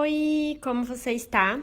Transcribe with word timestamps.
Oi, 0.00 0.56
como 0.62 0.84
você 0.84 1.10
está? 1.10 1.60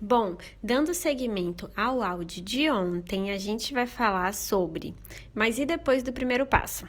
Bom, 0.00 0.36
dando 0.60 0.92
seguimento 0.92 1.70
ao 1.76 2.02
áudio 2.02 2.42
de 2.42 2.68
ontem, 2.68 3.30
a 3.30 3.38
gente 3.38 3.72
vai 3.72 3.86
falar 3.86 4.34
sobre, 4.34 4.96
mas 5.32 5.60
e 5.60 5.64
depois 5.64 6.02
do 6.02 6.12
primeiro 6.12 6.44
passo? 6.44 6.88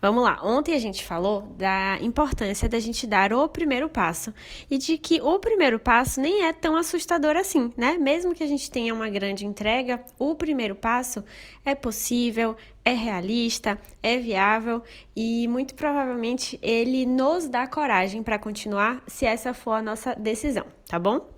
Vamos 0.00 0.22
lá, 0.22 0.40
ontem 0.42 0.74
a 0.74 0.78
gente 0.78 1.04
falou 1.04 1.42
da 1.56 1.98
importância 2.00 2.68
da 2.68 2.78
gente 2.78 3.06
dar 3.06 3.32
o 3.32 3.48
primeiro 3.48 3.88
passo 3.88 4.32
e 4.70 4.78
de 4.78 4.98
que 4.98 5.20
o 5.20 5.38
primeiro 5.38 5.78
passo 5.78 6.20
nem 6.20 6.44
é 6.44 6.52
tão 6.52 6.76
assustador 6.76 7.36
assim, 7.36 7.72
né? 7.76 7.98
Mesmo 7.98 8.34
que 8.34 8.42
a 8.42 8.46
gente 8.46 8.70
tenha 8.70 8.94
uma 8.94 9.08
grande 9.08 9.46
entrega, 9.46 10.02
o 10.18 10.34
primeiro 10.34 10.74
passo 10.74 11.24
é 11.64 11.74
possível, 11.74 12.56
é 12.84 12.92
realista, 12.92 13.78
é 14.02 14.16
viável 14.16 14.82
e 15.14 15.48
muito 15.48 15.74
provavelmente 15.74 16.58
ele 16.62 17.04
nos 17.04 17.48
dá 17.48 17.66
coragem 17.66 18.22
para 18.22 18.38
continuar 18.38 19.02
se 19.06 19.26
essa 19.26 19.52
for 19.52 19.72
a 19.72 19.82
nossa 19.82 20.14
decisão, 20.14 20.64
tá 20.88 20.98
bom? 20.98 21.35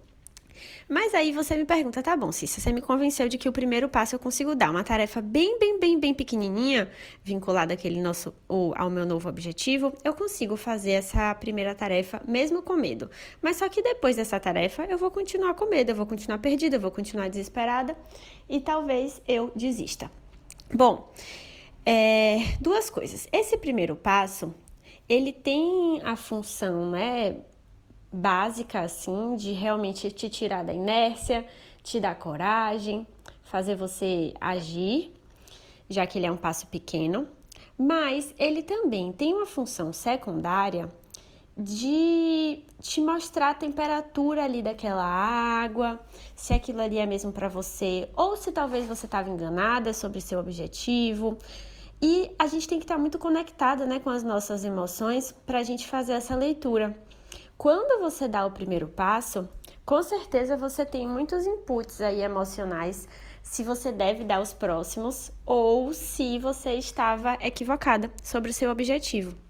Mas 0.88 1.14
aí 1.14 1.32
você 1.32 1.56
me 1.56 1.64
pergunta, 1.64 2.02
tá 2.02 2.16
bom, 2.16 2.32
Cissa, 2.32 2.60
você 2.60 2.72
me 2.72 2.80
convenceu 2.80 3.28
de 3.28 3.36
que 3.38 3.48
o 3.48 3.52
primeiro 3.52 3.88
passo 3.88 4.14
eu 4.14 4.18
consigo 4.18 4.54
dar 4.54 4.70
uma 4.70 4.84
tarefa 4.84 5.20
bem, 5.20 5.58
bem, 5.58 5.78
bem, 5.78 5.98
bem 5.98 6.14
pequenininha, 6.14 6.90
vinculada 7.22 7.74
àquele 7.74 8.00
nosso, 8.00 8.34
ou 8.48 8.74
ao 8.76 8.90
meu 8.90 9.04
novo 9.04 9.28
objetivo, 9.28 9.92
eu 10.04 10.14
consigo 10.14 10.56
fazer 10.56 10.92
essa 10.92 11.34
primeira 11.34 11.74
tarefa 11.74 12.20
mesmo 12.26 12.62
com 12.62 12.74
medo. 12.74 13.10
Mas 13.42 13.56
só 13.56 13.68
que 13.68 13.82
depois 13.82 14.16
dessa 14.16 14.38
tarefa 14.40 14.84
eu 14.84 14.98
vou 14.98 15.10
continuar 15.10 15.54
com 15.54 15.66
medo, 15.66 15.90
eu 15.90 15.96
vou 15.96 16.06
continuar 16.06 16.38
perdida, 16.38 16.76
eu 16.76 16.80
vou 16.80 16.90
continuar 16.90 17.28
desesperada 17.28 17.96
e 18.48 18.60
talvez 18.60 19.20
eu 19.26 19.52
desista. 19.54 20.10
Bom, 20.72 21.12
é, 21.84 22.38
duas 22.60 22.90
coisas. 22.90 23.26
Esse 23.32 23.56
primeiro 23.56 23.96
passo, 23.96 24.54
ele 25.08 25.32
tem 25.32 26.02
a 26.04 26.16
função, 26.16 26.90
né, 26.90 27.36
básica, 28.12 28.80
assim, 28.80 29.36
de 29.36 29.52
realmente 29.52 30.10
te 30.10 30.28
tirar 30.28 30.64
da 30.64 30.72
inércia, 30.72 31.46
te 31.82 32.00
dar 32.00 32.14
coragem, 32.14 33.06
fazer 33.42 33.76
você 33.76 34.34
agir, 34.40 35.12
já 35.88 36.06
que 36.06 36.18
ele 36.18 36.26
é 36.26 36.32
um 36.32 36.36
passo 36.36 36.66
pequeno, 36.66 37.28
mas 37.76 38.34
ele 38.38 38.62
também 38.62 39.12
tem 39.12 39.34
uma 39.34 39.46
função 39.46 39.92
secundária 39.92 40.90
de 41.56 42.62
te 42.80 43.00
mostrar 43.00 43.50
a 43.50 43.54
temperatura 43.54 44.44
ali 44.44 44.62
daquela 44.62 45.04
água, 45.04 45.98
se 46.36 46.54
aquilo 46.54 46.80
ali 46.80 46.98
é 46.98 47.06
mesmo 47.06 47.32
para 47.32 47.48
você, 47.48 48.08
ou 48.14 48.36
se 48.36 48.52
talvez 48.52 48.86
você 48.86 49.06
estava 49.06 49.28
enganada 49.28 49.92
sobre 49.92 50.20
seu 50.20 50.38
objetivo. 50.38 51.36
E 52.00 52.30
a 52.38 52.46
gente 52.46 52.68
tem 52.68 52.78
que 52.78 52.84
estar 52.84 52.96
muito 52.96 53.18
conectada 53.18 53.84
né, 53.84 53.98
com 53.98 54.08
as 54.08 54.22
nossas 54.22 54.64
emoções 54.64 55.32
para 55.44 55.58
a 55.58 55.64
gente 55.64 55.88
fazer 55.88 56.12
essa 56.12 56.36
leitura. 56.36 56.96
Quando 57.58 58.00
você 58.00 58.28
dá 58.28 58.46
o 58.46 58.52
primeiro 58.52 58.86
passo, 58.86 59.48
com 59.84 60.00
certeza 60.00 60.56
você 60.56 60.86
tem 60.86 61.08
muitos 61.08 61.44
inputs 61.44 62.00
aí 62.00 62.20
emocionais 62.20 63.08
se 63.42 63.64
você 63.64 63.90
deve 63.90 64.22
dar 64.22 64.40
os 64.40 64.52
próximos 64.52 65.32
ou 65.44 65.92
se 65.92 66.38
você 66.38 66.74
estava 66.74 67.36
equivocada 67.40 68.12
sobre 68.22 68.52
o 68.52 68.54
seu 68.54 68.70
objetivo 68.70 69.47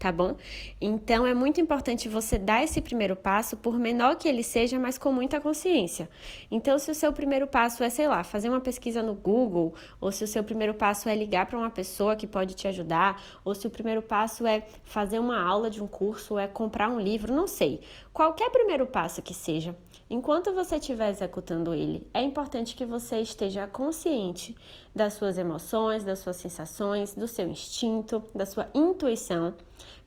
tá 0.00 0.10
bom? 0.10 0.34
Então 0.80 1.26
é 1.26 1.34
muito 1.34 1.60
importante 1.60 2.08
você 2.08 2.38
dar 2.38 2.64
esse 2.64 2.80
primeiro 2.80 3.14
passo, 3.14 3.54
por 3.54 3.78
menor 3.78 4.16
que 4.16 4.26
ele 4.26 4.42
seja, 4.42 4.78
mas 4.78 4.96
com 4.96 5.12
muita 5.12 5.38
consciência. 5.38 6.08
Então, 6.50 6.78
se 6.78 6.90
o 6.90 6.94
seu 6.94 7.12
primeiro 7.12 7.46
passo 7.46 7.84
é, 7.84 7.90
sei 7.90 8.08
lá, 8.08 8.24
fazer 8.24 8.48
uma 8.48 8.62
pesquisa 8.62 9.02
no 9.02 9.14
Google, 9.14 9.74
ou 10.00 10.10
se 10.10 10.24
o 10.24 10.26
seu 10.26 10.42
primeiro 10.42 10.72
passo 10.72 11.06
é 11.06 11.14
ligar 11.14 11.44
para 11.44 11.58
uma 11.58 11.68
pessoa 11.68 12.16
que 12.16 12.26
pode 12.26 12.54
te 12.54 12.66
ajudar, 12.66 13.22
ou 13.44 13.54
se 13.54 13.66
o 13.66 13.70
primeiro 13.70 14.00
passo 14.00 14.46
é 14.46 14.62
fazer 14.84 15.18
uma 15.18 15.38
aula 15.38 15.68
de 15.68 15.82
um 15.82 15.86
curso, 15.86 16.32
ou 16.34 16.40
é 16.40 16.46
comprar 16.46 16.88
um 16.88 16.98
livro, 16.98 17.34
não 17.34 17.46
sei. 17.46 17.82
Qualquer 18.10 18.48
primeiro 18.48 18.86
passo 18.86 19.20
que 19.20 19.34
seja, 19.34 19.76
enquanto 20.08 20.54
você 20.54 20.76
estiver 20.76 21.10
executando 21.10 21.74
ele, 21.74 22.08
é 22.14 22.22
importante 22.22 22.74
que 22.74 22.86
você 22.86 23.20
esteja 23.20 23.66
consciente 23.66 24.56
das 24.94 25.12
suas 25.12 25.36
emoções, 25.36 26.04
das 26.04 26.20
suas 26.20 26.36
sensações, 26.36 27.14
do 27.14 27.28
seu 27.28 27.46
instinto, 27.46 28.24
da 28.34 28.46
sua 28.46 28.66
intuição 28.74 29.54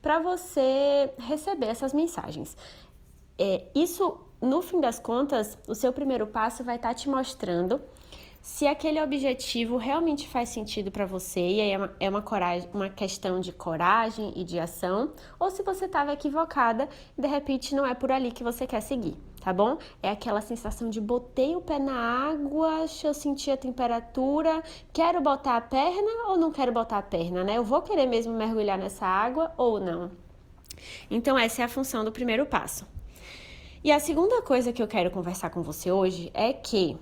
para 0.00 0.18
você 0.18 1.10
receber 1.18 1.66
essas 1.66 1.92
mensagens. 1.92 2.56
É, 3.38 3.64
isso, 3.74 4.18
no 4.40 4.62
fim 4.62 4.80
das 4.80 4.98
contas, 4.98 5.58
o 5.66 5.74
seu 5.74 5.92
primeiro 5.92 6.26
passo 6.26 6.62
vai 6.62 6.76
estar 6.76 6.88
tá 6.88 6.94
te 6.94 7.08
mostrando 7.08 7.80
se 8.44 8.66
aquele 8.66 9.00
objetivo 9.00 9.78
realmente 9.78 10.28
faz 10.28 10.50
sentido 10.50 10.90
para 10.90 11.06
você 11.06 11.40
e 11.40 11.60
aí 11.62 11.70
é 11.70 11.78
uma, 11.78 11.96
é 11.98 12.10
uma, 12.10 12.20
coragem, 12.20 12.68
uma 12.74 12.90
questão 12.90 13.40
de 13.40 13.50
coragem 13.52 14.34
e 14.36 14.44
de 14.44 14.60
ação, 14.60 15.14
ou 15.40 15.50
se 15.50 15.62
você 15.62 15.86
estava 15.86 16.12
equivocada 16.12 16.86
e 17.16 17.22
de 17.22 17.26
repente 17.26 17.74
não 17.74 17.86
é 17.86 17.94
por 17.94 18.12
ali 18.12 18.30
que 18.30 18.44
você 18.44 18.66
quer 18.66 18.82
seguir, 18.82 19.16
tá 19.44 19.52
bom? 19.52 19.76
É 20.02 20.08
aquela 20.08 20.40
sensação 20.40 20.88
de 20.88 21.02
botei 21.02 21.54
o 21.54 21.60
pé 21.60 21.78
na 21.78 21.92
água, 22.30 22.86
eu 23.04 23.12
sentir 23.12 23.50
a 23.50 23.56
temperatura, 23.58 24.62
quero 24.90 25.20
botar 25.20 25.58
a 25.58 25.60
perna 25.60 26.28
ou 26.28 26.38
não 26.38 26.50
quero 26.50 26.72
botar 26.72 26.96
a 26.96 27.02
perna, 27.02 27.44
né? 27.44 27.58
Eu 27.58 27.62
vou 27.62 27.82
querer 27.82 28.06
mesmo 28.06 28.32
mergulhar 28.32 28.78
nessa 28.78 29.04
água 29.04 29.52
ou 29.58 29.78
não? 29.78 30.10
Então, 31.10 31.38
essa 31.38 31.60
é 31.60 31.64
a 31.66 31.68
função 31.68 32.02
do 32.02 32.10
primeiro 32.10 32.46
passo. 32.46 32.86
E 33.84 33.92
a 33.92 34.00
segunda 34.00 34.40
coisa 34.40 34.72
que 34.72 34.82
eu 34.82 34.88
quero 34.88 35.10
conversar 35.10 35.50
com 35.50 35.62
você 35.62 35.92
hoje 35.92 36.30
é 36.32 36.50
que 36.54 36.96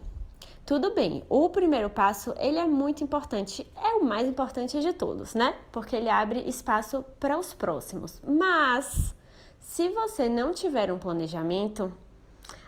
tudo 0.67 0.93
bem, 0.93 1.23
o 1.29 1.49
primeiro 1.49 1.91
passo 1.91 2.35
ele 2.39 2.59
é 2.59 2.67
muito 2.67 3.05
importante, 3.05 3.65
é 3.77 3.95
o 3.95 4.05
mais 4.05 4.27
importante 4.27 4.81
de 4.81 4.93
todos, 4.93 5.35
né? 5.35 5.55
Porque 5.71 5.95
ele 5.95 6.11
abre 6.11 6.41
espaço 6.41 7.05
para 7.21 7.39
os 7.39 7.55
próximos. 7.55 8.21
Mas 8.27 9.15
se 9.61 9.89
você 9.91 10.29
não 10.29 10.53
tiver 10.53 10.93
um 10.93 10.99
planejamento, 10.99 11.93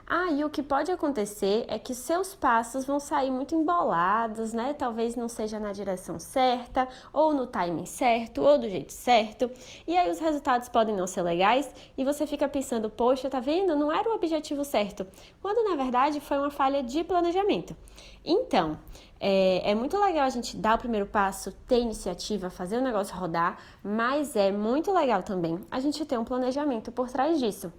ah, 0.06 0.31
e 0.31 0.44
o 0.44 0.50
que 0.50 0.62
pode 0.62 0.92
acontecer 0.92 1.65
é 1.66 1.78
que 1.78 1.94
seus 1.94 2.34
passos 2.34 2.84
vão 2.84 3.00
sair 3.00 3.31
muito 3.31 3.54
embolados, 3.54 4.53
né? 4.53 4.75
Talvez 4.75 5.16
não 5.16 5.28
seja 5.28 5.59
na 5.59 5.72
direção 5.72 6.19
certa, 6.19 6.87
ou 7.10 7.32
no 7.32 7.47
timing 7.47 7.87
certo, 7.87 8.43
ou 8.43 8.59
do 8.59 8.69
jeito 8.69 8.93
certo. 8.93 9.50
E 9.87 9.97
aí 9.97 10.10
os 10.10 10.19
resultados 10.19 10.69
podem 10.69 10.94
não 10.94 11.06
ser 11.06 11.22
legais 11.22 11.70
e 11.97 12.04
você 12.04 12.26
fica 12.26 12.47
pensando, 12.47 12.91
poxa, 12.91 13.31
tá 13.31 13.41
vendo? 13.41 13.75
Não 13.75 13.91
era 13.91 14.10
o 14.10 14.14
objetivo 14.14 14.62
certo. 14.62 15.06
Quando 15.41 15.66
na 15.69 15.75
verdade 15.75 16.20
foi 16.20 16.37
uma 16.37 16.50
falha 16.50 16.82
de 16.82 17.03
planejamento. 17.03 17.75
Então, 18.22 18.78
é, 19.19 19.70
é, 19.70 19.75
muito 19.75 19.98
legal 19.98 20.26
a 20.26 20.31
gente 20.31 20.54
dar 20.54 20.75
o 20.75 20.78
primeiro 20.78 21.06
passo, 21.06 21.50
ter 21.66 21.78
iniciativa, 21.81 22.50
fazer 22.50 22.76
o 22.76 22.82
negócio 22.82 23.16
rodar, 23.16 23.59
mas 23.82 24.37
é 24.37 24.53
muito 24.53 24.93
legal 24.93 25.22
também 25.22 25.60
a 25.70 25.81
gente 25.81 26.04
ter 26.04 26.19
um 26.19 26.25
planejamento 26.25 26.93
por 26.93 27.09
trás 27.09 27.38
disso. 27.38 27.72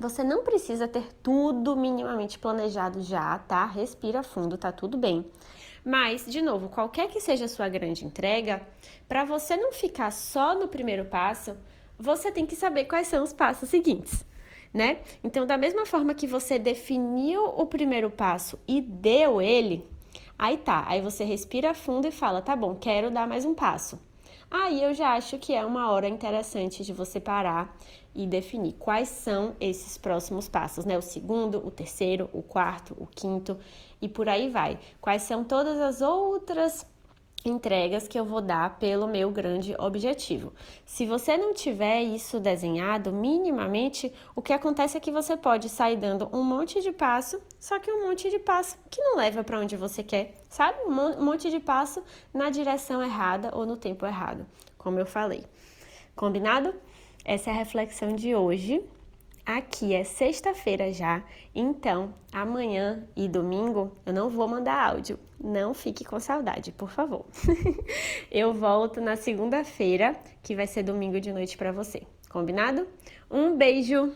Você 0.00 0.22
não 0.22 0.44
precisa 0.44 0.86
ter 0.86 1.12
tudo 1.22 1.76
minimamente 1.76 2.38
planejado 2.38 3.02
já, 3.02 3.36
tá? 3.36 3.66
Respira 3.66 4.22
fundo, 4.22 4.56
tá 4.56 4.70
tudo 4.70 4.96
bem. 4.96 5.26
Mas, 5.84 6.24
de 6.24 6.40
novo, 6.40 6.68
qualquer 6.68 7.08
que 7.08 7.20
seja 7.20 7.46
a 7.46 7.48
sua 7.48 7.68
grande 7.68 8.04
entrega, 8.04 8.62
para 9.08 9.24
você 9.24 9.56
não 9.56 9.72
ficar 9.72 10.12
só 10.12 10.54
no 10.54 10.68
primeiro 10.68 11.06
passo, 11.06 11.56
você 11.98 12.30
tem 12.30 12.46
que 12.46 12.54
saber 12.54 12.84
quais 12.84 13.08
são 13.08 13.24
os 13.24 13.32
passos 13.32 13.70
seguintes, 13.70 14.24
né? 14.72 15.00
Então, 15.24 15.44
da 15.44 15.58
mesma 15.58 15.84
forma 15.84 16.14
que 16.14 16.28
você 16.28 16.60
definiu 16.60 17.46
o 17.46 17.66
primeiro 17.66 18.08
passo 18.08 18.56
e 18.68 18.80
deu 18.80 19.42
ele, 19.42 19.84
aí 20.38 20.58
tá, 20.58 20.84
aí 20.86 21.00
você 21.00 21.24
respira 21.24 21.74
fundo 21.74 22.06
e 22.06 22.12
fala: 22.12 22.40
tá 22.40 22.54
bom, 22.54 22.76
quero 22.76 23.10
dar 23.10 23.26
mais 23.26 23.44
um 23.44 23.52
passo. 23.52 23.98
Aí 24.50 24.82
eu 24.82 24.94
já 24.94 25.14
acho 25.14 25.38
que 25.38 25.54
é 25.54 25.64
uma 25.64 25.90
hora 25.90 26.08
interessante 26.08 26.82
de 26.82 26.92
você 26.92 27.20
parar 27.20 27.76
e 28.14 28.26
definir 28.26 28.72
quais 28.72 29.08
são 29.08 29.54
esses 29.60 29.98
próximos 29.98 30.48
passos, 30.48 30.84
né? 30.84 30.96
O 30.96 31.02
segundo, 31.02 31.64
o 31.66 31.70
terceiro, 31.70 32.30
o 32.32 32.42
quarto, 32.42 32.96
o 32.98 33.06
quinto 33.06 33.58
e 34.00 34.08
por 34.08 34.28
aí 34.28 34.48
vai. 34.48 34.78
Quais 35.00 35.22
são 35.22 35.44
todas 35.44 35.78
as 35.78 36.00
outras 36.00 36.86
entregas 37.50 38.06
que 38.06 38.18
eu 38.18 38.24
vou 38.24 38.40
dar 38.40 38.78
pelo 38.78 39.06
meu 39.06 39.30
grande 39.30 39.74
objetivo. 39.78 40.52
Se 40.84 41.06
você 41.06 41.36
não 41.36 41.54
tiver 41.54 42.02
isso 42.02 42.38
desenhado 42.38 43.12
minimamente, 43.12 44.12
o 44.34 44.42
que 44.42 44.52
acontece 44.52 44.96
é 44.96 45.00
que 45.00 45.10
você 45.10 45.36
pode 45.36 45.68
sair 45.68 45.96
dando 45.96 46.28
um 46.32 46.42
monte 46.42 46.80
de 46.80 46.92
passo, 46.92 47.40
só 47.58 47.78
que 47.78 47.90
um 47.90 48.08
monte 48.08 48.30
de 48.30 48.38
passo 48.38 48.76
que 48.90 49.00
não 49.00 49.16
leva 49.16 49.42
para 49.42 49.58
onde 49.60 49.76
você 49.76 50.02
quer, 50.02 50.34
sabe? 50.48 50.78
Um 50.86 51.24
monte 51.24 51.50
de 51.50 51.60
passo 51.60 52.02
na 52.32 52.50
direção 52.50 53.02
errada 53.02 53.50
ou 53.54 53.66
no 53.66 53.76
tempo 53.76 54.06
errado, 54.06 54.46
como 54.76 54.98
eu 54.98 55.06
falei. 55.06 55.44
Combinado? 56.14 56.74
Essa 57.24 57.50
é 57.50 57.52
a 57.52 57.56
reflexão 57.56 58.14
de 58.14 58.34
hoje. 58.34 58.82
Aqui 59.48 59.94
é 59.94 60.04
sexta-feira 60.04 60.92
já, 60.92 61.24
então 61.54 62.12
amanhã 62.30 63.08
e 63.16 63.26
domingo 63.26 63.96
eu 64.04 64.12
não 64.12 64.28
vou 64.28 64.46
mandar 64.46 64.90
áudio. 64.90 65.18
Não 65.42 65.72
fique 65.72 66.04
com 66.04 66.20
saudade, 66.20 66.70
por 66.70 66.90
favor. 66.90 67.24
eu 68.30 68.52
volto 68.52 69.00
na 69.00 69.16
segunda-feira, 69.16 70.14
que 70.42 70.54
vai 70.54 70.66
ser 70.66 70.82
domingo 70.82 71.18
de 71.18 71.32
noite 71.32 71.56
para 71.56 71.72
você. 71.72 72.02
Combinado? 72.28 72.86
Um 73.30 73.56
beijo! 73.56 74.12